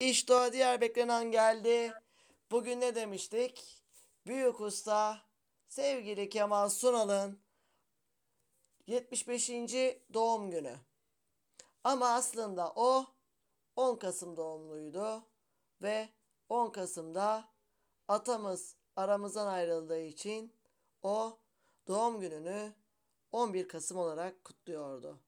İşte 0.00 0.34
o 0.34 0.52
diğer 0.52 0.80
beklenen 0.80 1.30
geldi. 1.30 1.92
Bugün 2.50 2.80
ne 2.80 2.94
demiştik? 2.94 3.82
Büyük 4.26 4.60
usta 4.60 5.22
sevgili 5.68 6.28
Kemal 6.28 6.68
Sunal'ın 6.68 7.40
75. 8.86 9.50
doğum 10.14 10.50
günü. 10.50 10.76
Ama 11.84 12.08
aslında 12.08 12.72
o 12.76 13.06
10 13.76 13.96
Kasım 13.96 14.36
doğumluydu 14.36 15.22
ve 15.82 16.08
10 16.48 16.70
Kasım'da 16.70 17.48
atamız 18.08 18.76
aramızdan 18.96 19.46
ayrıldığı 19.46 20.00
için 20.00 20.52
o 21.02 21.38
doğum 21.88 22.20
gününü 22.20 22.72
11 23.32 23.68
Kasım 23.68 23.98
olarak 23.98 24.44
kutluyordu. 24.44 25.18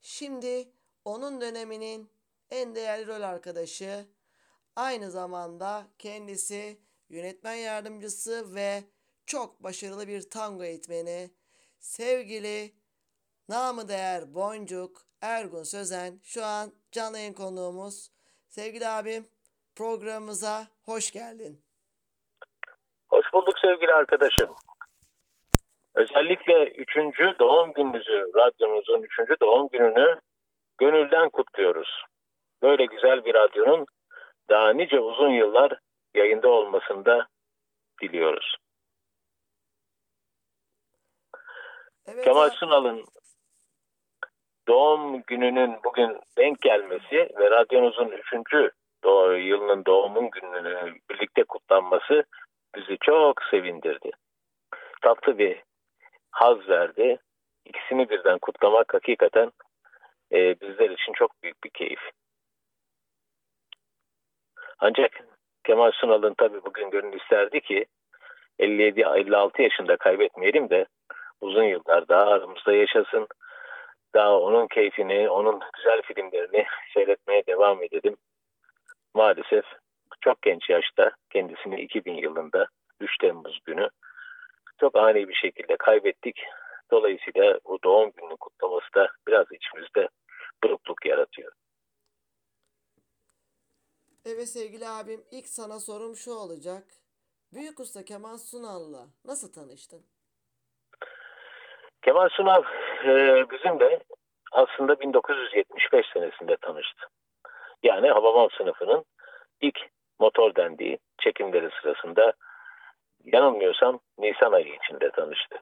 Şimdi 0.00 0.72
onun 1.04 1.40
döneminin 1.40 2.15
en 2.50 2.74
değerli 2.74 3.06
rol 3.06 3.22
arkadaşı, 3.22 4.06
aynı 4.76 5.10
zamanda 5.10 5.86
kendisi 5.98 6.80
yönetmen 7.08 7.54
yardımcısı 7.54 8.54
ve 8.54 8.82
çok 9.26 9.62
başarılı 9.62 10.08
bir 10.08 10.30
tango 10.30 10.64
eğitmeni, 10.64 11.30
sevgili 11.78 12.72
namı 13.48 13.88
değer 13.88 14.34
Boncuk 14.34 15.02
Ergun 15.20 15.62
Sözen 15.62 16.20
şu 16.22 16.44
an 16.44 16.72
canlı 16.92 17.18
yayın 17.18 17.32
konuğumuz. 17.32 18.10
Sevgili 18.48 18.88
abim 18.88 19.28
programımıza 19.76 20.66
hoş 20.84 21.10
geldin. 21.10 21.64
Hoş 23.08 23.26
bulduk 23.32 23.58
sevgili 23.58 23.92
arkadaşım. 23.92 24.54
Özellikle 25.94 26.70
üçüncü 26.70 27.38
doğum 27.38 27.72
gününüzü, 27.72 28.30
radyomuzun 28.34 29.02
üçüncü 29.02 29.36
doğum 29.40 29.68
gününü 29.68 30.20
gönülden 30.78 31.30
kutluyoruz. 31.30 32.04
Böyle 32.62 32.84
güzel 32.84 33.24
bir 33.24 33.34
radyonun 33.34 33.86
daha 34.50 34.70
nice 34.70 35.00
uzun 35.00 35.30
yıllar 35.30 35.72
yayında 36.14 36.48
olmasını 36.48 37.04
da 37.04 37.26
diliyoruz. 38.02 38.56
Evet, 42.06 42.24
Kemal 42.24 42.46
abi. 42.46 42.54
Sunal'ın 42.54 43.04
doğum 44.68 45.22
gününün 45.22 45.76
bugün 45.84 46.20
denk 46.38 46.60
gelmesi 46.60 47.30
ve 47.38 47.50
radyonuzun 47.50 48.08
üçüncü 48.08 48.70
doğ 49.04 49.32
yılının 49.32 49.84
doğumun 49.84 50.30
gününü 50.30 50.94
birlikte 51.10 51.44
kutlanması 51.44 52.24
bizi 52.76 52.96
çok 53.00 53.42
sevindirdi. 53.50 54.10
Tatlı 55.02 55.38
bir 55.38 55.62
haz 56.30 56.68
verdi. 56.68 57.18
İkisini 57.64 58.08
birden 58.08 58.38
kutlamak 58.38 58.94
hakikaten 58.94 59.52
e, 60.32 60.60
bizler 60.60 60.90
için 60.90 61.12
çok 61.12 61.42
büyük 61.42 61.64
bir 61.64 61.70
keyif. 61.70 62.00
Ancak 64.78 65.10
Kemal 65.64 65.90
Sunal'ın 65.90 66.34
tabii 66.34 66.64
bugün 66.64 66.90
gönül 66.90 67.20
isterdi 67.20 67.60
ki 67.60 67.86
57-56 68.58 69.62
yaşında 69.62 69.96
kaybetmeyelim 69.96 70.70
de 70.70 70.86
uzun 71.40 71.62
yıllar 71.62 72.08
daha 72.08 72.26
aramızda 72.26 72.72
yaşasın. 72.72 73.26
Daha 74.14 74.38
onun 74.38 74.66
keyfini, 74.66 75.28
onun 75.30 75.60
güzel 75.76 76.02
filmlerini 76.02 76.66
seyretmeye 76.94 77.46
devam 77.46 77.82
edelim. 77.82 78.16
Maalesef 79.14 79.64
çok 80.20 80.42
genç 80.42 80.70
yaşta 80.70 81.10
kendisini 81.30 81.80
2000 81.80 82.14
yılında 82.14 82.66
3 83.00 83.18
Temmuz 83.18 83.60
günü 83.64 83.88
çok 84.80 84.96
ani 84.96 85.28
bir 85.28 85.34
şekilde 85.34 85.76
kaybettik. 85.76 86.40
Dolayısıyla 86.90 87.58
bu 87.64 87.78
doğum 87.84 88.10
gününün 88.16 88.36
kutlaması 88.36 88.94
da 88.94 89.08
biraz 89.28 89.46
içimizde 89.52 90.08
burukluk 90.64 91.06
yaratıyor. 91.06 91.52
Evet 94.36 94.48
sevgili 94.48 94.88
abim 94.88 95.24
ilk 95.30 95.46
sana 95.48 95.80
sorum 95.80 96.16
şu 96.16 96.30
olacak. 96.30 96.84
Büyük 97.52 97.80
usta 97.80 98.04
Kemal 98.04 98.36
Sunal'la 98.36 99.06
nasıl 99.24 99.52
tanıştın? 99.52 100.02
Kemal 102.02 102.28
Sunal 102.28 102.62
e, 103.04 103.44
bizim 103.50 103.80
de 103.80 104.00
aslında 104.52 105.00
1975 105.00 106.06
senesinde 106.12 106.56
tanıştı. 106.56 107.06
Yani 107.82 108.08
Hababam 108.08 108.50
sınıfının 108.50 109.04
ilk 109.60 109.78
motor 110.18 110.54
dendiği 110.54 110.98
çekimleri 111.18 111.70
sırasında 111.82 112.32
yanılmıyorsam 113.24 114.00
Nisan 114.18 114.52
ayı 114.52 114.74
içinde 114.74 115.10
tanıştı. 115.10 115.56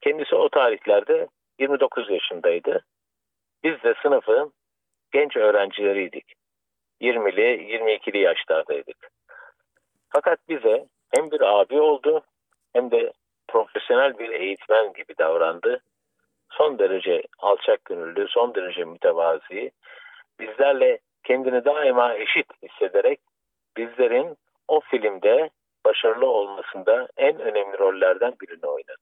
Kendisi 0.00 0.34
o 0.34 0.48
tarihlerde 0.48 1.28
29 1.58 2.10
yaşındaydı. 2.10 2.84
Biz 3.64 3.82
de 3.82 3.94
sınıfın 4.02 4.52
genç 5.12 5.36
öğrencileriydik. 5.36 6.43
20'li 7.00 7.76
22'li 7.76 8.18
yaşlardaydık. 8.18 9.10
Fakat 10.08 10.38
bize 10.48 10.86
hem 11.14 11.30
bir 11.30 11.40
abi 11.40 11.80
oldu 11.80 12.22
hem 12.72 12.90
de 12.90 13.12
profesyonel 13.48 14.18
bir 14.18 14.28
eğitmen 14.28 14.92
gibi 14.92 15.18
davrandı. 15.18 15.80
Son 16.50 16.78
derece 16.78 17.22
alçak 17.38 17.84
gönüllü, 17.84 18.28
son 18.28 18.54
derece 18.54 18.84
mütevazi. 18.84 19.70
Bizlerle 20.40 20.98
kendini 21.24 21.64
daima 21.64 22.14
eşit 22.14 22.46
hissederek 22.62 23.20
bizlerin 23.76 24.36
o 24.68 24.80
filmde 24.80 25.50
başarılı 25.86 26.26
olmasında 26.26 27.08
en 27.16 27.40
önemli 27.40 27.78
rollerden 27.78 28.34
birini 28.40 28.66
oynadı. 28.66 28.96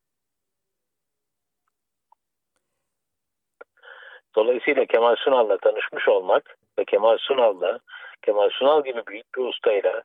Dolayısıyla 4.36 4.84
Kemal 4.86 5.16
Sunal'la 5.16 5.58
tanışmış 5.58 6.08
olmak 6.08 6.56
ve 6.82 6.84
Kemal 6.84 7.18
Sunal'la, 7.18 7.78
Kemal 8.22 8.50
Sunal 8.50 8.84
gibi 8.84 9.02
büyük 9.06 9.34
bir 9.34 9.42
ustayla 9.42 10.02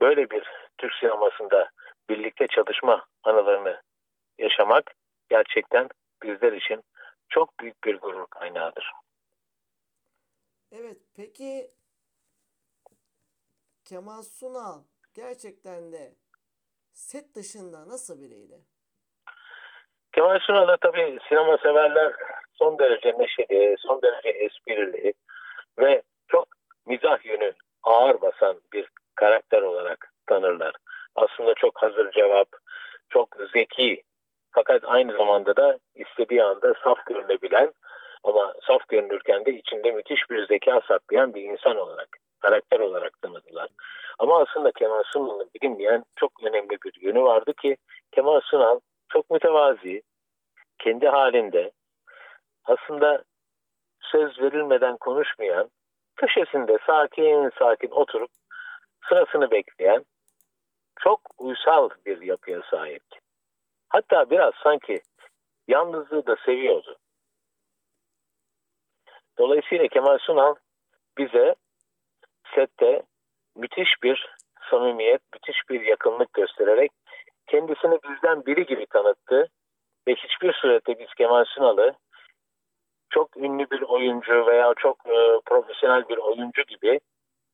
böyle 0.00 0.30
bir 0.30 0.42
Türk 0.78 0.94
sinemasında 0.94 1.70
birlikte 2.08 2.46
çalışma 2.46 3.06
anılarını 3.22 3.82
yaşamak 4.38 4.94
gerçekten 5.28 5.88
bizler 6.22 6.52
için 6.52 6.82
çok 7.28 7.60
büyük 7.60 7.84
bir 7.84 7.98
gurur 7.98 8.26
kaynağıdır. 8.26 8.92
Evet 10.72 10.98
peki 11.16 11.70
Kemal 13.84 14.22
Sunal 14.22 14.82
gerçekten 15.14 15.92
de 15.92 16.12
set 16.92 17.34
dışında 17.34 17.88
nasıl 17.88 18.20
biriydi? 18.20 18.60
Kemal 20.12 20.38
Sunal'ı 20.38 20.76
tabii 20.80 21.18
sinema 21.28 21.58
severler 21.58 22.12
son 22.52 22.78
derece 22.78 23.18
neşeli, 23.18 23.76
son 23.78 24.02
derece 24.02 24.28
esprili 24.28 25.14
ve 25.78 26.02
çok 26.28 26.48
mizah 26.86 27.24
yönü 27.24 27.52
ağır 27.82 28.20
basan 28.20 28.60
bir 28.72 28.88
karakter 29.14 29.62
olarak 29.62 30.12
tanırlar. 30.26 30.74
Aslında 31.14 31.54
çok 31.54 31.82
hazır 31.82 32.10
cevap, 32.12 32.48
çok 33.08 33.28
zeki 33.52 34.02
fakat 34.50 34.82
aynı 34.84 35.12
zamanda 35.12 35.56
da 35.56 35.78
istediği 35.94 36.44
anda 36.44 36.74
saf 36.84 37.06
görünebilen 37.06 37.72
ama 38.24 38.54
saf 38.66 38.88
görünürken 38.88 39.44
de 39.44 39.52
içinde 39.52 39.90
müthiş 39.90 40.30
bir 40.30 40.46
zeka 40.46 40.80
saklayan 40.88 41.34
bir 41.34 41.42
insan 41.42 41.76
olarak, 41.76 42.08
karakter 42.40 42.80
olarak 42.80 43.22
tanıdılar. 43.22 43.68
Ama 44.18 44.40
aslında 44.40 44.72
Kemal 44.72 45.02
Sunal'ın 45.02 45.50
bilinmeyen 45.54 46.04
çok 46.16 46.32
önemli 46.42 46.70
bir 46.70 47.00
yönü 47.00 47.22
vardı 47.22 47.52
ki 47.62 47.76
Kemal 48.12 48.40
Sunal 48.40 48.80
çok 49.08 49.30
mütevazi, 49.30 50.02
kendi 50.78 51.08
halinde 51.08 51.70
aslında 52.64 53.24
söz 54.12 54.40
verilmeden 54.40 54.96
konuşmayan, 54.96 55.70
köşesinde 56.16 56.78
sakin 56.86 57.50
sakin 57.58 57.90
oturup 57.90 58.30
sırasını 59.08 59.50
bekleyen 59.50 60.04
çok 61.00 61.20
uysal 61.38 61.88
bir 62.06 62.22
yapıya 62.22 62.62
sahip. 62.70 63.02
Hatta 63.88 64.30
biraz 64.30 64.54
sanki 64.62 65.00
yalnızlığı 65.68 66.26
da 66.26 66.36
seviyordu. 66.44 66.96
Dolayısıyla 69.38 69.88
Kemal 69.88 70.18
Sunal 70.18 70.54
bize 71.18 71.54
sette 72.54 73.02
müthiş 73.56 74.02
bir 74.02 74.36
samimiyet, 74.70 75.22
müthiş 75.34 75.56
bir 75.70 75.80
yakınlık 75.80 76.32
göstererek 76.32 76.92
kendisini 77.46 77.98
bizden 78.10 78.46
biri 78.46 78.66
gibi 78.66 78.86
tanıttı 78.86 79.48
ve 80.08 80.14
hiçbir 80.14 80.52
surette 80.52 80.98
biz 80.98 81.14
Kemal 81.14 81.44
Sunal'ı 81.44 81.94
çok 83.12 83.36
ünlü 83.36 83.70
bir 83.70 83.82
oyuncu 83.82 84.46
veya 84.46 84.74
çok 84.76 85.06
e, 85.06 85.40
profesyonel 85.46 86.08
bir 86.08 86.18
oyuncu 86.18 86.62
gibi 86.62 87.00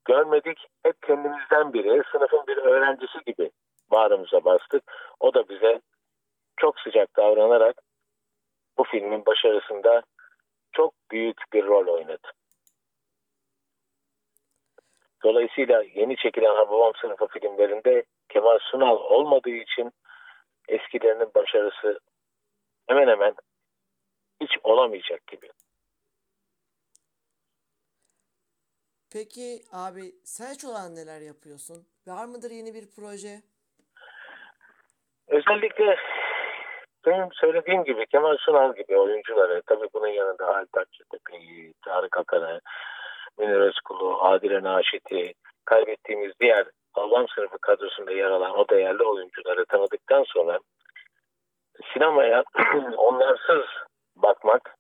görmedik. 0.04 0.66
Hep 0.82 1.02
kendimizden 1.02 1.72
biri, 1.72 2.02
sınıfın 2.12 2.46
bir 2.46 2.56
öğrencisi 2.56 3.18
gibi 3.26 3.50
bağrımıza 3.90 4.44
bastık. 4.44 4.82
O 5.20 5.34
da 5.34 5.48
bize 5.48 5.80
çok 6.56 6.80
sıcak 6.80 7.16
davranarak 7.16 7.82
bu 8.78 8.84
filmin 8.84 9.26
başarısında 9.26 10.02
çok 10.72 10.94
büyük 11.10 11.40
bir 11.52 11.66
rol 11.66 11.86
oynadı. 11.86 12.28
Dolayısıyla 15.24 15.82
yeni 15.94 16.16
çekilen 16.16 16.54
Hababam 16.54 16.92
sınıfı 17.00 17.26
filmlerinde 17.26 18.04
Kemal 18.28 18.58
Sunal 18.58 18.96
olmadığı 18.96 19.50
için 19.50 19.92
eskilerinin 20.68 21.30
başarısı 21.34 22.00
hemen 22.88 23.08
hemen 23.08 23.34
hiç 24.40 24.58
olamayacak 24.62 25.26
gibi. 25.26 25.48
Peki 29.12 29.60
abi 29.72 30.12
Selç 30.24 30.64
olan 30.64 30.96
neler 30.96 31.20
yapıyorsun? 31.20 31.86
Var 32.06 32.24
mıdır 32.24 32.50
yeni 32.50 32.74
bir 32.74 32.86
proje? 32.96 33.42
Özellikle 35.28 35.96
benim 37.06 37.28
söylediğim 37.32 37.84
gibi 37.84 38.06
Kemal 38.06 38.36
Sunal 38.36 38.74
gibi 38.74 38.96
oyuncuları 38.96 39.62
tabii 39.66 39.88
bunun 39.94 40.08
yanında 40.08 40.46
Halit 40.46 40.78
Akçatepe'yi, 40.78 41.74
Tarık 41.84 42.16
Akan'ı, 42.16 42.60
Münir 43.38 43.60
Özkul'u, 43.60 44.22
Adile 44.22 44.62
Naşit'i 44.62 45.34
kaybettiğimiz 45.64 46.32
diğer 46.40 46.66
Allah'ın 46.94 47.26
sınıfı 47.34 47.58
kadrosunda 47.58 48.12
yer 48.12 48.30
alan 48.30 48.58
o 48.58 48.68
değerli 48.68 49.02
oyuncuları 49.02 49.64
tanıdıktan 49.66 50.24
sonra 50.26 50.58
sinemaya 51.92 52.44
onlarsız 52.96 53.66
bakmak, 54.22 54.76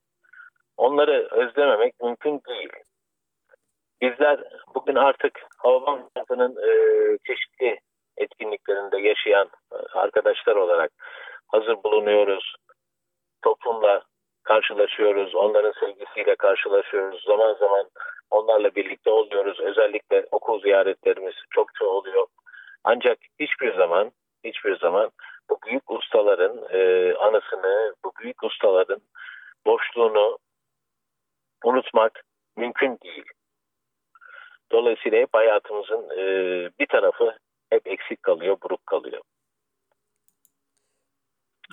onları 0.76 1.28
özlememek 1.30 2.00
mümkün 2.02 2.40
değil. 2.48 2.72
Bizler 4.00 4.40
bugün 4.74 4.94
artık 4.94 5.40
Havabam 5.58 6.08
sınıfının 6.12 6.56
e, 6.56 6.72
çeşitli 7.26 7.80
etkinliklerinde 8.16 8.98
yaşayan 8.98 9.50
e, 9.72 9.76
arkadaşlar 9.98 10.56
olarak 10.56 10.90
hazır 11.48 11.76
bulunuyoruz. 11.84 12.54
Toplumla 13.42 14.02
karşılaşıyoruz. 14.42 15.34
Onların 15.34 15.72
sevgisiyle 15.80 16.36
karşılaşıyoruz. 16.36 17.24
Zaman 17.24 17.54
zaman 17.54 17.86
onlarla 18.30 18.74
birlikte 18.74 19.10
oluyoruz. 19.10 19.60
Özellikle 19.60 20.26
okul 20.30 20.60
ziyaretlerimiz 20.60 21.34
çokça 21.50 21.84
oluyor. 21.84 22.26
Ancak 22.84 23.18
hiçbir 23.40 23.74
zaman 23.74 24.12
hiçbir 24.44 24.78
zaman 24.78 25.10
bu 25.50 25.58
büyük 25.66 25.90
ustaların 25.90 26.66
e, 26.70 27.14
anısını, 27.14 27.94
bu 28.04 28.12
büyük 28.20 28.44
ustaların 28.44 29.00
boşluğunu 29.66 30.38
unutmak 31.64 32.24
mümkün 32.56 32.98
değil. 33.04 33.24
Dolayısıyla 34.72 35.18
hep 35.18 35.28
hayatımızın 35.32 36.10
e, 36.18 36.22
bir 36.78 36.86
tarafı 36.86 37.38
hep 37.70 37.86
eksik 37.86 38.22
kalıyor, 38.22 38.56
buruk 38.62 38.86
kalıyor. 38.86 39.22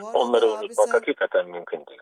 Onları 0.02 0.46
unutmak 0.48 0.88
sen, 0.88 0.92
hakikaten 0.92 1.50
mümkün 1.50 1.86
değil. 1.86 2.02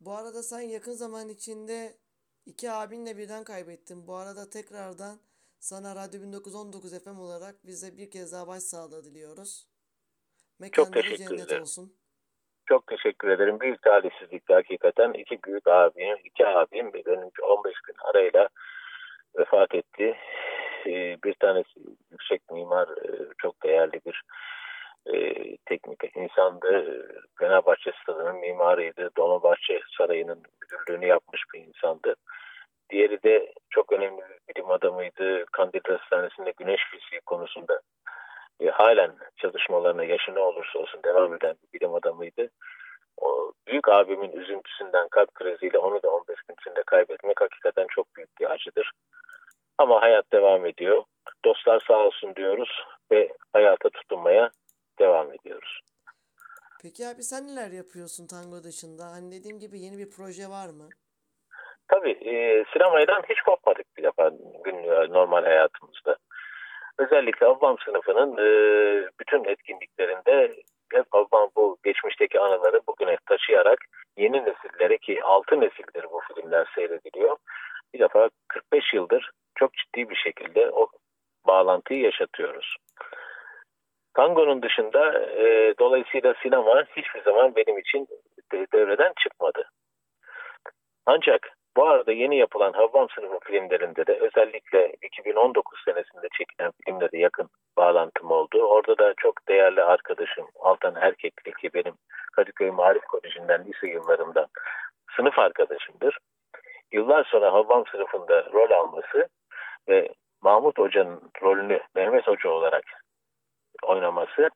bu 0.00 0.12
arada 0.12 0.42
sen 0.42 0.60
yakın 0.60 0.92
zaman 0.92 1.28
içinde 1.28 1.98
iki 2.46 2.70
abinle 2.70 3.16
birden 3.16 3.44
kaybettin. 3.44 4.06
Bu 4.06 4.14
arada 4.14 4.50
tekrardan 4.50 5.20
sana 5.60 5.96
Radyo 5.96 6.22
1919 6.22 7.04
FM 7.04 7.18
olarak 7.18 7.66
bize 7.66 7.96
bir 7.96 8.10
kez 8.10 8.32
daha 8.32 8.46
başsağlığı 8.46 9.04
diliyoruz. 9.04 9.68
Mekanları 10.58 10.92
teşekkür 10.92 11.16
cennet 11.16 11.46
ederim. 11.46 11.62
olsun. 11.62 11.96
Çok 12.66 12.86
teşekkür 12.86 13.28
ederim. 13.28 13.60
Büyük 13.60 13.82
talihsizlikti 13.82 14.54
hakikaten. 14.54 15.12
iki 15.12 15.42
büyük 15.42 15.66
abim, 15.68 16.16
iki 16.24 16.46
abim 16.46 16.92
benim 16.92 17.30
15 17.42 17.80
gün 17.80 17.94
arayla 18.04 18.48
vefat 19.38 19.74
etti. 19.74 20.16
Ee, 20.86 21.16
Bir 21.24 21.34
tanesi 21.34 21.80
yüksek 22.10 22.50
mimar, 22.52 22.88
e, 22.88 23.10
çok 23.38 23.62
değerli 23.62 24.00
bir 24.06 24.22
e, 25.06 25.16
teknik 25.56 26.16
insandı. 26.16 27.00
Fenerbahçe 27.38 27.92
Stadı'nın 28.02 28.36
mimarıydı. 28.36 29.10
Dolmabahçe 29.16 29.80
Sarayı'nın 29.98 30.42
müdürlüğünü 30.62 31.06
yapmış 31.06 31.42
bir 31.54 31.60
insandı. 31.60 32.14
Diğeri 32.90 33.22
de 33.22 33.52
çok 33.70 33.92
önemli 33.92 34.22
bir 34.22 34.54
bilim 34.54 34.70
adamıydı. 34.70 35.44
Kandil 35.52 35.80
Hastanesi'nde 35.88 36.52
güneş 36.56 36.80
fiziği 36.90 37.20
konusunda 37.26 37.80
e, 38.60 38.66
halen 38.66 39.16
çalışmalarına 39.36 40.04
yaşı 40.04 40.34
ne 40.34 40.40
olursa 40.40 40.78
olsun 40.78 41.00
devam 41.04 41.34
eden 41.34 41.54
bir 41.62 41.80
bilim 41.80 41.94
adamıydı. 41.94 42.50
O 43.16 43.52
büyük 43.66 43.88
abimin 43.88 44.32
üzüntüsünden 44.32 45.08
kalp 45.08 45.34
kriziyle 45.34 45.78
onu 45.78 46.02
da 46.02 46.10
15 46.10 46.42
gün 46.48 46.56
içinde 46.60 46.82
kaybetmek 46.86 47.40
hakikaten 47.40 47.86
çok 47.90 48.16
büyük 48.16 48.40
bir 48.40 48.50
acıdır. 48.50 48.92
Ama 49.78 50.02
hayat 50.02 50.32
devam 50.32 50.66
ediyor. 50.66 51.04
Dostlar 51.44 51.84
sağ 51.88 51.98
olsun 51.98 52.36
diyoruz 52.36 52.84
ve 53.12 53.32
hayata 53.52 53.90
tutunmaya 53.90 54.50
devam 54.98 55.32
ediyoruz. 55.32 55.80
Peki 56.82 57.06
abi 57.06 57.22
sen 57.22 57.46
neler 57.46 57.70
yapıyorsun 57.70 58.26
tango 58.26 58.62
dışında? 58.62 59.04
Hani 59.04 59.32
dediğim 59.32 59.58
gibi 59.58 59.80
yeni 59.80 59.98
bir 59.98 60.10
proje 60.10 60.48
var 60.48 60.68
mı? 60.68 60.88
Tabii 61.88 62.10
e, 62.10 62.64
sinemaydan 62.72 63.22
hiç 63.28 63.40
kopmadık 63.40 63.96
bir 63.96 64.02
defa 64.02 64.30
günlük 64.64 65.10
normal 65.10 65.42
hayatımızda. 65.44 66.16
Özellikle 66.98 67.46
Avvam 67.46 67.78
sınıfının 67.78 68.32
e, 68.36 68.46
bütün 69.20 69.44
etkinliklerinde 69.44 70.54
hep 70.92 71.06
Avvam 71.12 71.50
bu 71.56 71.78
geçmişteki 71.84 72.40
anıları 72.40 72.80
bugüne 72.88 73.16
taşıyarak 73.26 73.78
yeni 74.16 74.44
nesillere 74.44 74.98
ki 74.98 75.22
6 75.24 75.60
nesildir 75.60 76.04
bu 76.12 76.20
filmler 76.34 76.66
seyrediliyor. 76.74 77.36
Bir 77.94 77.98
defa 77.98 78.30
45 78.48 78.94
yıldır 78.94 79.30
çok 79.54 79.74
ciddi 79.74 80.10
bir 80.10 80.16
şekilde 80.16 80.70
o 80.70 80.88
bağlantıyı 81.46 82.00
yaşatıyoruz. 82.00 82.76
Tango'nun 84.14 84.62
dışında 84.62 85.22
e, 85.22 85.74
dolayısıyla 85.78 86.34
sinema 86.42 86.84
hiçbir 86.96 87.22
zaman 87.22 87.56
benim 87.56 87.78
için 87.78 88.08
de- 88.52 88.66
devreden 88.72 89.12
çıkmadı. 89.22 89.70
Ancak 91.06 91.53
bu 91.76 91.88
arada 91.88 92.12
yeni 92.12 92.36
yapılan 92.36 92.72
Havvam 92.72 93.08
sınıfı 93.08 93.38
filmlerinde 93.44 94.06
de 94.06 94.18
özellikle 94.20 94.92
2019 95.02 95.78
senesinde 95.84 96.28
çekilen 96.38 96.72
filmlere 96.84 97.18
yakın 97.18 97.48
bağlantım 97.76 98.30
oldu. 98.30 98.62
Orada 98.62 98.98
da 98.98 99.14
çok 99.16 99.48
değerli 99.48 99.82
arkadaşım 99.82 100.46
Altan 100.60 100.94
Erkekli 100.94 101.52
ki 101.52 101.70
benim 101.74 101.94
Kadıköy 102.32 102.70
Marif 102.70 103.04
Koleji'nden 103.04 103.64
lise 103.64 103.86
yıllarımdan 103.86 104.46
sınıf 105.16 105.38
arkadaşımdır. 105.38 106.18
Yıllar 106.92 107.24
sonra 107.24 107.52
Havvam 107.52 107.86
sınıfında 107.86 108.46
rol 108.52 108.70
alması 108.70 109.28
ve 109.88 110.08
Mahmut 110.42 110.78
Hoca'nın 110.78 111.20
rolünü 111.42 111.80
Mehmet 111.94 112.26
Hoca 112.26 112.50
olarak 112.50 112.84
oynaması 113.82 114.50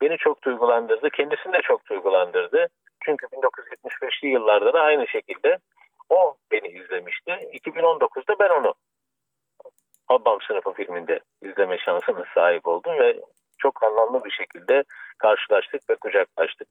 beni 0.00 0.16
çok 0.16 0.42
duygulandırdı. 0.42 1.10
Kendisini 1.10 1.52
de 1.52 1.60
çok 1.62 1.86
duygulandırdı. 1.86 2.68
Çünkü 3.04 3.26
1975'li 3.26 4.28
yıllarda 4.28 4.72
da 4.72 4.80
aynı 4.80 5.08
şekilde 5.08 5.58
o 6.10 6.36
beni 6.52 6.68
izlemişti. 6.68 7.30
2019'da 7.30 8.38
ben 8.38 8.50
onu 8.50 8.74
Habbam 10.06 10.40
sınıfı 10.40 10.72
filminde 10.72 11.20
izleme 11.42 11.78
şansına 11.78 12.24
sahip 12.34 12.68
oldum 12.68 12.98
ve 12.98 13.20
çok 13.58 13.82
anlamlı 13.82 14.24
bir 14.24 14.30
şekilde 14.30 14.84
karşılaştık 15.18 15.90
ve 15.90 15.94
kucaklaştık. 15.94 16.68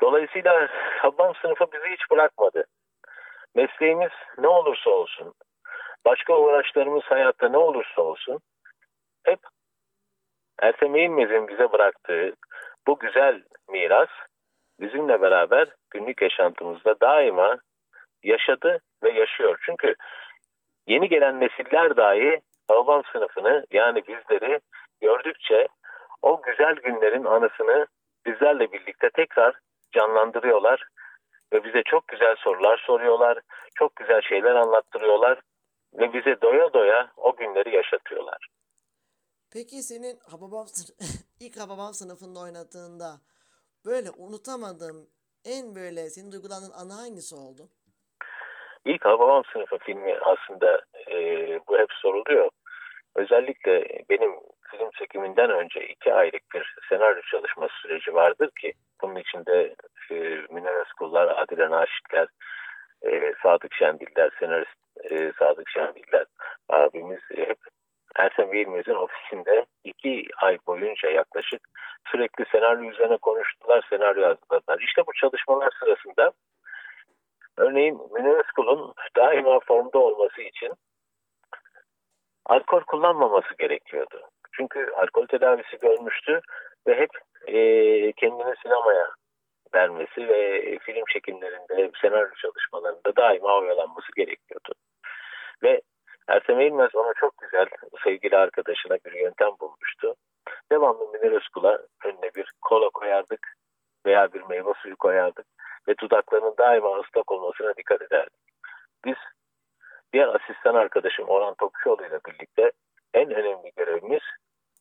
Dolayısıyla 0.00 0.68
Habbam 0.98 1.34
sınıfı 1.34 1.66
bizi 1.72 1.92
hiç 1.92 2.10
bırakmadı. 2.10 2.64
Mesleğimiz 3.54 4.12
ne 4.38 4.48
olursa 4.48 4.90
olsun, 4.90 5.34
başka 6.04 6.38
uğraşlarımız 6.38 7.02
hayatta 7.02 7.48
ne 7.48 7.56
olursa 7.56 8.02
olsun 8.02 8.40
hep 9.24 9.40
Ertem 10.62 10.96
Eğilmez'in 10.96 11.48
bize 11.48 11.72
bıraktığı 11.72 12.32
bu 12.86 12.98
güzel 12.98 13.42
miras 13.68 14.08
bizimle 14.80 15.20
beraber 15.20 15.68
günlük 15.90 16.22
yaşantımızda 16.22 17.00
daima 17.00 17.58
yaşadı 18.22 18.78
ve 19.02 19.10
yaşıyor. 19.10 19.58
Çünkü 19.66 19.94
yeni 20.86 21.08
gelen 21.08 21.40
nesiller 21.40 21.96
dahi 21.96 22.40
Havvam 22.68 23.02
sınıfını 23.12 23.66
yani 23.70 24.02
bizleri 24.06 24.60
gördükçe 25.00 25.68
o 26.22 26.42
güzel 26.42 26.74
günlerin 26.74 27.24
anısını 27.24 27.86
bizlerle 28.26 28.72
birlikte 28.72 29.10
tekrar 29.10 29.54
canlandırıyorlar 29.92 30.88
ve 31.52 31.64
bize 31.64 31.82
çok 31.82 32.08
güzel 32.08 32.36
sorular 32.36 32.82
soruyorlar, 32.86 33.38
çok 33.74 33.96
güzel 33.96 34.20
şeyler 34.22 34.54
anlattırıyorlar 34.54 35.40
ve 35.94 36.12
bize 36.12 36.40
doya 36.40 36.72
doya 36.72 37.12
o 37.16 37.36
günleri 37.36 37.76
yaşatıyorlar. 37.76 38.48
Peki 39.52 39.82
senin 39.82 40.18
Hababam 40.30 40.66
ilk 41.40 41.60
Hababam 41.60 41.94
sınıfında 41.94 42.40
oynadığında 42.40 43.20
böyle 43.84 44.10
unutamadığım 44.10 45.10
en 45.44 45.74
böyle 45.74 46.10
senin 46.10 46.32
duygulandığın 46.32 46.72
anı 46.72 46.92
hangisi 46.92 47.34
oldu? 47.34 47.68
İlk 48.88 49.04
Hababam 49.04 49.42
sınıfı 49.52 49.78
filmi 49.78 50.18
aslında 50.22 50.80
e, 51.10 51.16
bu 51.68 51.78
hep 51.78 51.92
soruluyor. 51.92 52.50
Özellikle 53.16 53.84
benim 54.10 54.32
film 54.70 54.90
çekiminden 54.98 55.50
önce 55.50 55.88
iki 55.88 56.14
aylık 56.14 56.42
bir 56.54 56.74
senaryo 56.88 57.22
çalışması 57.30 57.74
süreci 57.82 58.14
vardır 58.14 58.50
ki 58.60 58.72
bunun 59.02 59.16
içinde 59.16 59.74
e, 60.10 60.14
Münir 60.50 60.80
Özkullar, 60.80 61.42
Adile 61.42 61.70
Naşitler, 61.70 62.28
e, 63.02 63.32
Sadık 63.42 63.74
Şendiller, 63.74 64.30
senarist 64.40 64.74
e, 65.10 65.32
Sadık 65.38 65.68
Şendiller 65.68 66.26
abimiz 66.68 67.20
hep 67.36 67.58
Ertem 68.16 68.54
Yılmaz'ın 68.54 68.94
ofisinde 68.94 69.66
iki 69.84 70.26
ay 70.42 70.58
boyunca 70.66 71.10
yaklaşık 71.10 71.60
sürekli 72.10 72.44
senaryo 72.52 72.90
üzerine 72.90 73.16
konuştular, 73.16 73.86
senaryo 73.90 74.22
hazırladılar. 74.22 74.80
İşte 74.80 75.02
bu 75.06 75.12
çalışmalar 75.12 75.70
sırasında 75.80 76.32
Özkul'un 78.58 78.94
daima 79.16 79.60
formda 79.60 79.98
olması 79.98 80.42
için 80.42 80.72
alkol 82.46 82.80
kullanmaması 82.80 83.54
gerekiyordu. 83.58 84.28
Çünkü 84.52 84.92
alkol 84.96 85.26
tedavisi 85.26 85.78
görmüştü 85.78 86.40
ve 86.86 86.94
hep 86.96 87.10
e, 87.46 87.56
kendini 88.12 88.54
sinemaya 88.62 89.06
vermesi 89.74 90.28
ve 90.28 90.62
film 90.78 91.04
çekimlerinde, 91.12 91.90
senaryo 92.00 92.34
çalışmalarında 92.42 93.16
daima 93.16 93.58
oyalanması 93.58 94.08
gerekiyordu. 94.16 94.72
Ve 95.62 95.80
Ertem 96.28 96.60
Eğilmez 96.60 96.94
ona 96.94 97.14
çok 97.14 97.38
güzel 97.38 97.66
sevgili 98.04 98.36
arkadaşına 98.36 98.96
bir 99.04 99.12
yöntem 99.12 99.50
bulmuştu. 99.60 100.14
Devamlı 100.72 101.08
Münir 101.12 101.32
Özkul'a 101.32 101.78
önüne 102.04 102.30
bir 102.36 102.52
kola 102.62 102.88
koyardık 102.88 103.54
veya 104.06 104.32
bir 104.32 104.42
meyve 104.42 104.72
suyu 104.82 104.96
koyardık 104.96 105.46
ve 105.88 105.98
dudaklarının 105.98 106.54
daima 106.58 107.00
ıslak 107.00 107.32
olmasına 107.32 107.76
dikkat 107.76 108.02
ederdik. 108.02 108.47
Biz 109.04 109.16
diğer 110.12 110.28
asistan 110.28 110.74
arkadaşım 110.74 111.28
Orhan 111.28 111.54
Topçuoğlu 111.54 112.06
ile 112.06 112.20
birlikte 112.26 112.72
en 113.14 113.30
önemli 113.30 113.72
görevimiz 113.76 114.22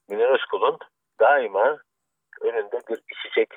Münir 0.09 0.29
Özkul'un 0.29 0.77
daima 1.19 1.77
önünde 2.41 2.79
bir 2.89 3.01
içecek, 3.11 3.49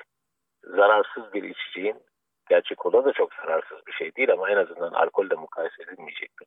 zararsız 0.65 1.33
bir 1.33 1.43
içeceğin, 1.43 2.03
gerçi 2.49 2.75
kola 2.75 3.05
da 3.05 3.13
çok 3.13 3.35
zararsız 3.35 3.87
bir 3.87 3.93
şey 3.93 4.17
değil 4.17 4.33
ama 4.33 4.51
en 4.51 4.57
azından 4.57 4.93
alkolle 4.93 5.35
mukayese 5.35 5.83
edilmeyecek 5.83 6.31
bir 6.41 6.47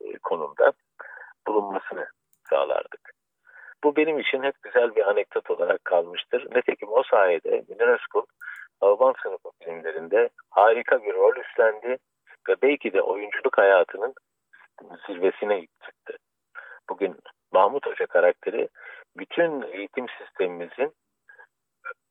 e, 0.00 0.18
konumda 0.18 0.72
bulunmasını 1.46 2.06
sağlardık. 2.50 3.10
Bu 3.84 3.96
benim 3.96 4.18
için 4.18 4.42
hep 4.42 4.62
güzel 4.62 4.96
bir 4.96 5.08
anekdot 5.10 5.50
olarak 5.50 5.84
kalmıştır. 5.84 6.56
Nitekim 6.56 6.88
o 6.92 7.02
sayede 7.02 7.64
Özkul 7.78 8.26
Babam 8.80 9.14
sınıfı 9.22 9.50
filmlerinde 9.64 10.28
harika 10.50 11.02
bir 11.02 11.14
rol 11.14 11.36
üstlendi 11.36 11.98
ve 12.48 12.56
belki 12.62 12.92
de 12.92 13.02
oyunculuk 13.02 13.58
hayatının 13.58 14.14
zirvesine 15.06 15.66
çıktı. 15.84 16.16
Bugün 16.88 17.16
Mahmut 17.52 17.86
Hoca 17.86 18.06
karakteri 18.06 18.68
bütün 19.16 19.62
eğitim 19.62 20.06
sistemimizin 20.08 20.92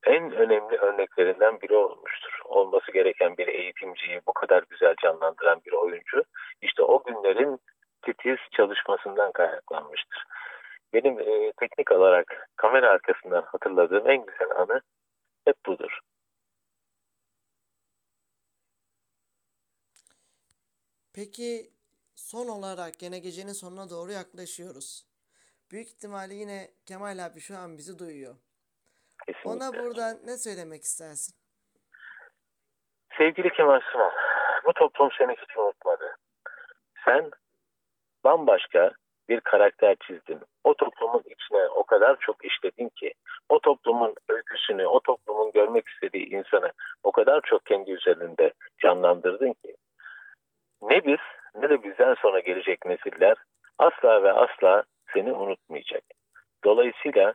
en 0.06 0.32
önemli 0.32 0.78
örneklerinden 0.78 1.62
biri 1.62 1.76
olmuştur. 1.76 2.40
Olması 2.46 2.92
gereken 2.92 3.38
bir 3.38 3.48
eğitimciyi 3.48 4.22
bu 4.28 4.34
kadar 4.34 4.64
güzel 4.70 4.96
canlandıran 5.04 5.62
bir 5.66 5.72
oyuncu 5.72 6.24
işte 6.62 6.84
o 6.84 7.04
günlerin 7.04 7.60
titiz 8.02 8.38
çalışmasından 8.52 9.32
kaynaklanmıştır. 9.32 10.24
Benim 10.94 11.20
e, 11.20 11.52
teknik 11.60 11.92
olarak 11.92 12.50
kamera 12.56 12.90
arkasından 12.90 13.42
hatırladığım 13.42 14.10
en 14.10 14.26
güzel 14.26 14.52
anı 14.56 14.82
hep 15.46 15.56
budur. 15.66 16.00
Peki 21.16 21.70
son 22.16 22.48
olarak 22.48 22.94
gene 23.00 23.20
gecenin 23.20 23.54
sonuna 23.54 23.90
doğru 23.90 24.12
yaklaşıyoruz. 24.12 25.06
Büyük 25.72 25.88
ihtimalle 25.88 26.34
yine 26.34 26.68
Kemal 26.86 27.26
abi 27.26 27.40
şu 27.40 27.58
an 27.58 27.78
bizi 27.78 28.00
duyuyor. 28.00 28.36
Kesinlikle. 29.26 29.50
Ona 29.50 29.74
buradan 29.74 30.18
ne 30.26 30.38
söylemek 30.38 30.84
istersin? 30.84 31.36
Sevgili 33.18 33.50
Kemal 33.50 33.80
Sunal, 33.92 34.12
bu 34.66 34.74
toplum 34.74 35.10
seni 35.18 35.32
hiç 35.32 35.58
unutmadı. 35.58 36.18
Sen 37.06 37.32
bambaşka 38.24 38.92
bir 39.30 39.40
karakter 39.40 39.96
çizdin. 40.08 40.40
O 40.64 40.74
toplumun 40.74 41.24
içine 41.26 41.68
o 41.68 41.84
kadar 41.84 42.18
çok 42.20 42.46
işledin 42.46 42.90
ki, 42.90 43.14
o 43.50 43.60
toplumun 43.60 44.16
öyküsünü, 44.30 44.88
o 44.88 45.00
toplumun 45.00 45.52
görmek 45.52 45.88
istediği 45.88 46.26
insanı 46.26 46.72
o 47.04 47.12
kadar 47.12 47.42
çok 47.46 47.66
kendi 47.66 47.92
üzerinde 47.92 48.54
canlandırdın 48.82 49.54
ki, 49.54 49.76
ne 50.82 51.06
biz 51.06 51.20
ne 51.56 51.70
de 51.70 51.84
bizden 51.84 52.14
sonra 52.14 52.40
gelecek 52.40 52.86
nesiller 52.86 53.38
asla 53.78 54.24
ve 54.24 54.32
asla 54.32 54.84
seni 55.14 55.34
unutmayacak. 55.34 56.04
Dolayısıyla 56.64 57.34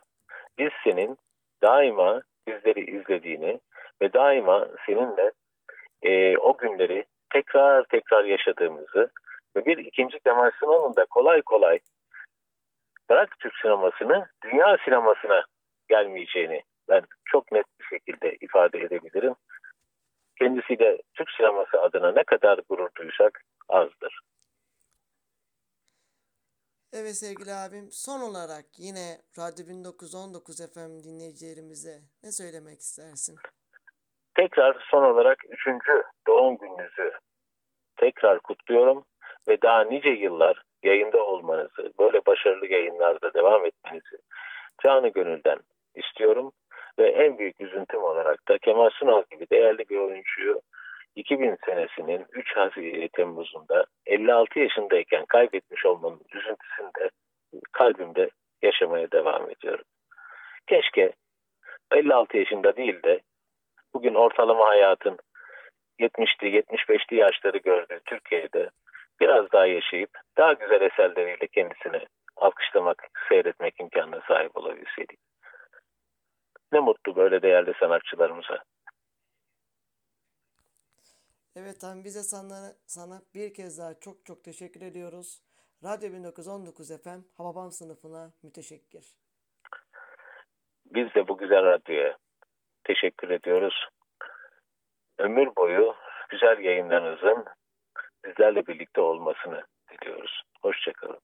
biz 0.58 0.70
senin 0.84 1.18
daima 1.62 2.22
bizleri 2.46 2.80
izlediğini 2.80 3.60
ve 4.02 4.12
daima 4.12 4.68
seninle 4.86 5.32
e, 6.02 6.38
o 6.38 6.56
günleri 6.56 7.04
tekrar 7.32 7.84
tekrar 7.84 8.24
yaşadığımızı 8.24 9.10
ve 9.56 9.66
bir 9.66 9.78
ikinci 9.78 10.20
Kemal 10.20 10.50
Sunal'ın 10.60 10.96
da 10.96 11.04
kolay 11.04 11.42
kolay 11.42 11.78
bırak 13.10 13.38
Türk 13.40 13.56
sinemasını 13.62 14.26
dünya 14.44 14.76
sinemasına 14.84 15.44
gelmeyeceğini 15.88 16.62
ben 16.88 17.02
çok 17.24 17.52
net 17.52 17.66
bir 17.80 17.84
şekilde 17.84 18.36
ifade 18.40 18.78
edebilirim. 18.78 19.34
Kendisiyle 20.40 20.98
Türk 21.14 21.30
sineması 21.30 21.80
adına 21.80 22.12
ne 22.12 22.24
kadar 22.24 22.60
gurur 22.68 22.88
duysak 22.96 23.44
azdır. 23.68 24.20
Evet 26.92 27.16
sevgili 27.16 27.52
abim 27.52 27.88
son 27.90 28.20
olarak 28.20 28.64
yine 28.78 29.18
Radyo 29.38 29.66
1919 29.66 30.74
FM 30.74 30.92
dinleyicilerimize 31.04 32.00
ne 32.24 32.32
söylemek 32.32 32.80
istersin? 32.80 33.36
Tekrar 34.34 34.86
son 34.90 35.02
olarak 35.02 35.38
üçüncü 35.48 36.02
doğum 36.26 36.58
gününüzü 36.58 37.12
tekrar 37.96 38.40
kutluyorum 38.40 39.04
ve 39.48 39.62
daha 39.62 39.84
nice 39.84 40.10
yıllar 40.10 40.62
yayında 40.82 41.24
olmanızı, 41.24 41.92
böyle 41.98 42.26
başarılı 42.26 42.66
yayınlarda 42.66 43.34
devam 43.34 43.66
etmenizi 43.66 44.16
canı 44.82 45.08
gönülden 45.08 45.58
istiyorum. 45.94 46.52
Ve 46.98 47.08
en 47.08 47.38
büyük 47.38 47.60
üzüntüm 47.60 48.02
olarak 48.02 48.48
da 48.48 48.58
Kemal 48.58 48.90
Sunal 48.90 49.22
gibi 49.30 49.46
değerli 49.52 49.88
bir 49.88 49.98
oyuncuyu 49.98 50.60
2000 51.16 51.56
senesinin 51.66 52.26
3 52.32 52.56
Haziran 52.56 53.08
Temmuz'unda 53.12 53.84
56 54.06 54.58
yaşındayken 54.58 55.24
kaybetmiş 55.28 55.86
olmanın 55.86 56.20
üzüntüsünü 56.34 56.90
de 57.00 57.10
kalbimde 57.72 58.30
yaşamaya 58.62 59.10
devam 59.10 59.50
ediyorum. 59.50 59.84
Keşke 60.66 61.12
56 61.92 62.36
yaşında 62.36 62.76
değil 62.76 63.02
de 63.02 63.20
bugün 63.94 64.14
ortalama 64.14 64.68
hayatın 64.68 65.18
70'li 66.00 66.58
75'li 66.58 67.16
yaşları 67.16 67.58
gördüğü 67.58 68.00
Türkiye'de 68.04 68.70
biraz 69.20 69.52
daha 69.52 69.66
yaşayıp 69.66 70.10
daha 70.36 70.52
güzel 70.52 70.80
eserleriyle 70.80 71.46
kendisini 71.46 72.06
alkışlamak, 72.36 73.08
seyretmek 73.28 73.74
imkanına 73.80 74.20
sahip 74.28 74.56
olabilseydik. 74.56 75.18
Ne 76.72 76.80
mutlu 76.80 77.16
böyle 77.16 77.42
değerli 77.42 77.72
sanatçılarımıza. 77.80 78.64
Evet 81.56 81.84
abi 81.84 82.04
bize 82.04 82.22
sana, 82.22 82.72
sana 82.86 83.22
bir 83.34 83.54
kez 83.54 83.78
daha 83.78 84.00
çok 84.00 84.26
çok 84.26 84.44
teşekkür 84.44 84.82
ediyoruz. 84.82 85.42
Radyo 85.84 86.12
1919 86.12 87.02
FM 87.02 87.20
Hababam 87.36 87.70
sınıfına 87.70 88.32
müteşekkir. 88.42 89.14
Biz 90.86 91.14
de 91.14 91.28
bu 91.28 91.38
güzel 91.38 91.62
radyoya 91.64 92.18
teşekkür 92.84 93.30
ediyoruz. 93.30 93.88
Ömür 95.18 95.56
boyu 95.56 95.94
güzel 96.28 96.58
yayınlarınızın 96.58 97.44
bizlerle 98.24 98.66
birlikte 98.66 99.00
olmasını 99.00 99.62
diliyoruz. 99.90 100.42
Hoşçakalın. 100.62 101.20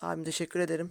Abim 0.00 0.24
teşekkür 0.24 0.60
ederim. 0.60 0.88